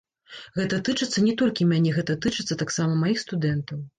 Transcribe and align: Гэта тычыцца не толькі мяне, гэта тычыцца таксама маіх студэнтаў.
Гэта 0.59 0.79
тычыцца 0.87 1.19
не 1.25 1.35
толькі 1.41 1.67
мяне, 1.73 1.93
гэта 1.99 2.17
тычыцца 2.27 2.59
таксама 2.65 2.97
маіх 3.05 3.23
студэнтаў. 3.27 3.87